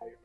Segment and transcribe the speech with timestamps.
[0.00, 0.17] higher.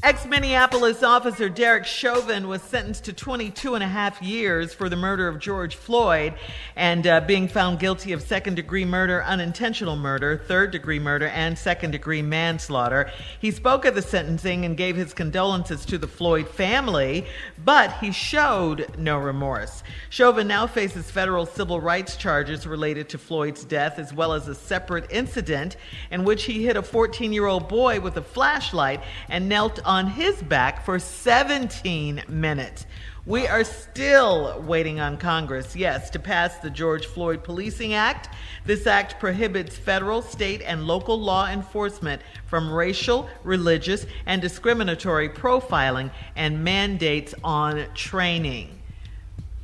[0.00, 4.94] Ex Minneapolis officer Derek Chauvin was sentenced to 22 and a half years for the
[4.94, 6.34] murder of George Floyd
[6.76, 11.58] and uh, being found guilty of second degree murder, unintentional murder, third degree murder, and
[11.58, 13.10] second degree manslaughter.
[13.40, 17.26] He spoke at the sentencing and gave his condolences to the Floyd family,
[17.64, 19.82] but he showed no remorse.
[20.10, 24.54] Chauvin now faces federal civil rights charges related to Floyd's death, as well as a
[24.54, 25.76] separate incident
[26.12, 30.06] in which he hit a 14 year old boy with a flashlight and knelt on
[30.06, 32.84] his back for 17 minutes.
[33.24, 38.28] We are still waiting on Congress, yes, to pass the George Floyd Policing Act.
[38.66, 46.10] This act prohibits federal, state, and local law enforcement from racial, religious, and discriminatory profiling
[46.36, 48.78] and mandates on training.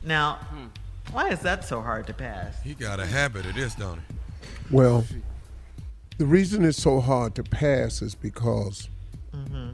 [0.03, 0.41] Now,
[1.13, 2.61] why is that so hard to pass?
[2.63, 4.15] He got a habit of this, don't he?
[4.71, 5.05] Well,
[6.17, 8.89] the reason it's so hard to pass is because
[9.35, 9.71] mm-hmm.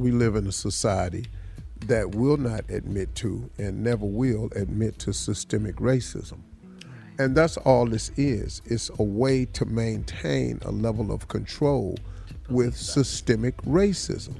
[0.00, 1.26] We live in a society
[1.86, 6.40] that will not admit to and never will admit to systemic racism.
[7.18, 8.62] And that's all this is.
[8.64, 11.98] It's a way to maintain a level of control
[12.48, 14.38] with systemic racism.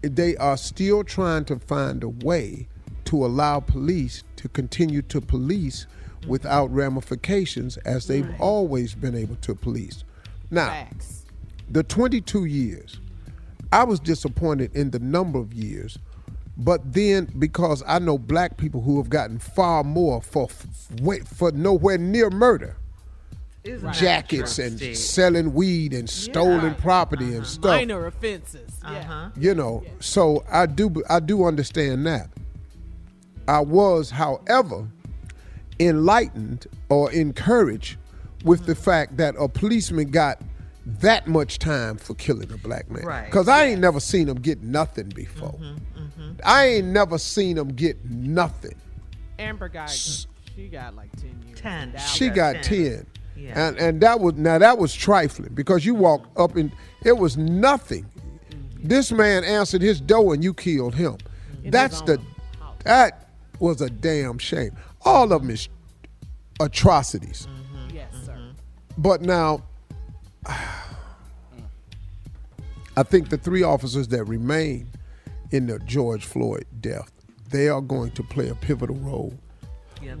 [0.00, 2.66] They are still trying to find a way
[3.06, 5.86] to allow police to continue to police
[6.26, 10.04] without ramifications as they've always been able to police.
[10.50, 10.88] Now,
[11.70, 13.00] the 22 years,
[13.72, 15.98] I was disappointed in the number of years,
[16.56, 21.52] but then because I know black people who have gotten far more for for, for
[21.52, 22.76] nowhere near murder,
[23.64, 27.76] Isn't jackets and selling weed and stolen property and stuff.
[27.76, 28.70] Minor offenses.
[28.82, 29.30] Uh-huh.
[29.36, 32.30] You know, so I do I do understand that.
[33.46, 34.88] I was, however,
[35.80, 37.96] enlightened or encouraged
[38.44, 40.40] with the fact that a policeman got
[41.00, 43.04] that much time for killing a black man.
[43.04, 43.66] Right, Because mm-hmm, mm-hmm.
[43.66, 45.58] I ain't never seen him get nothing before.
[46.44, 48.74] I ain't never seen him get nothing.
[49.38, 51.60] Amber Guyger, she got like 10 years.
[51.60, 51.94] 10.
[52.12, 53.06] She got 10.
[53.36, 53.68] Yeah.
[53.68, 56.72] And and that was now that was trifling because you walked up and
[57.04, 58.04] it was nothing.
[58.50, 58.88] Mm-hmm.
[58.88, 61.18] This man answered his door and you killed him.
[61.64, 62.20] That's the
[62.84, 63.28] that
[63.60, 64.76] was a damn shame.
[65.04, 65.68] All of them is
[66.60, 67.46] atrocities.
[67.92, 68.36] Yes, sir.
[68.96, 69.62] But now,
[72.98, 74.90] I think the three officers that remain
[75.52, 77.12] in the George Floyd death,
[77.48, 79.32] they are going to play a pivotal role
[80.02, 80.14] Yeah,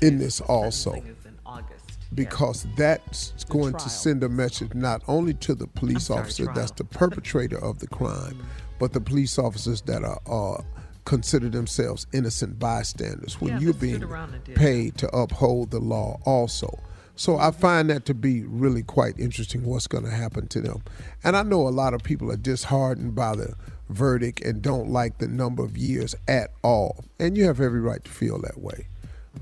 [0.00, 0.92] in this also.
[0.92, 1.98] in August.
[2.14, 6.70] because that's going to send a message not only to the police sorry, officer that's
[6.70, 8.40] the perpetrator of the crime,
[8.78, 10.62] but the police officers that are uh,
[11.04, 15.80] consider themselves innocent bystanders when Yeah, you're being around and did paid to uphold the
[15.80, 16.78] law also.
[17.14, 20.82] So I find that to be really quite interesting what's going to happen to them.
[21.22, 23.54] And I know a lot of people are disheartened by the
[23.90, 27.04] verdict and don't like the number of years at all.
[27.18, 28.86] And you have every right to feel that way.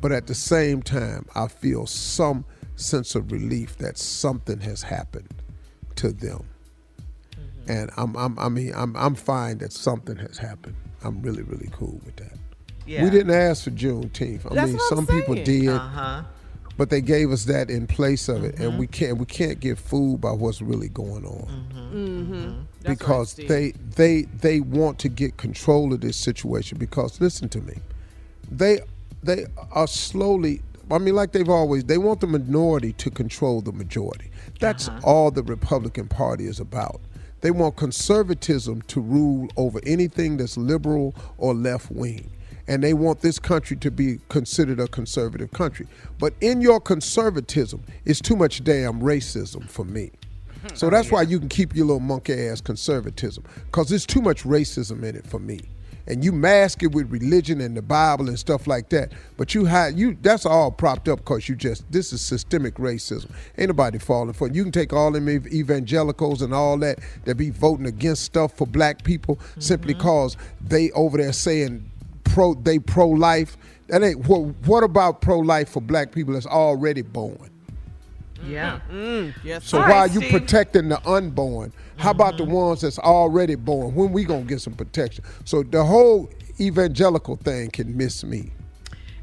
[0.01, 2.45] But at the same time, I feel some
[2.77, 5.29] sense of relief that something has happened
[5.97, 6.45] to them.
[7.33, 7.71] Mm-hmm.
[7.71, 10.77] And I'm, I'm, I mean, I'm, I'm fine that something has happened.
[11.03, 12.33] I'm really, really cool with that.
[12.87, 13.05] Yeah.
[13.05, 14.51] We didn't ask for Juneteenth.
[14.51, 16.23] I That's mean, some people did, Uh-huh.
[16.81, 18.63] But they gave us that in place of it, Mm-hmm.
[18.65, 21.47] and we can't we can't get fooled by what's really going on
[21.93, 22.61] Mm-hmm.
[22.91, 26.79] because they they they want to get control of this situation.
[26.79, 27.75] Because listen to me,
[28.51, 28.81] they
[29.23, 30.63] they are slowly.
[30.91, 34.31] I mean, like they've always, they want the minority to control the majority.
[34.59, 37.03] That's all the Republican Party is about.
[37.43, 42.31] They want conservatism to rule over anything that's liberal or left wing.
[42.71, 45.89] And they want this country to be considered a conservative country.
[46.21, 50.13] But in your conservatism, it's too much damn racism for me.
[50.63, 50.75] Hmm.
[50.77, 54.23] So oh, that's why you can keep your little monkey ass conservatism, because there's too
[54.23, 55.63] much racism in it for me.
[56.07, 59.67] And you mask it with religion and the Bible and stuff like that, but you
[59.67, 60.17] hide you.
[60.23, 63.31] That's all propped up because you just this is systemic racism.
[63.59, 64.55] Ain't nobody falling for it.
[64.55, 68.67] You can take all them evangelicals and all that that be voting against stuff for
[68.67, 70.03] black people simply mm-hmm.
[70.03, 71.91] cause they over there saying
[72.33, 73.57] pro they pro life.
[73.89, 74.41] That ain't what.
[74.67, 77.51] What about pro life for black people that's already born?
[78.47, 78.81] Yeah.
[79.45, 80.23] Yes, So All why right, are you Steve.
[80.31, 80.37] Mm-hmm.
[80.39, 81.73] protecting the unborn?
[81.99, 83.95] How about the ones that's already born?
[83.95, 85.25] When we gonna get some protection?
[85.45, 88.53] So the whole evangelical thing can miss me.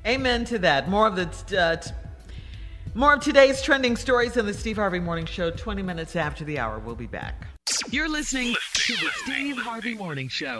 [0.06, 0.88] Amen to that.
[0.90, 1.92] More of the uh, t-
[2.94, 5.50] more of today's trending stories in the Steve Harvey Morning Show.
[5.52, 7.48] Twenty minutes after the hour, we'll be back.
[7.90, 10.60] You're listening to the Steve Harvey Morning Show.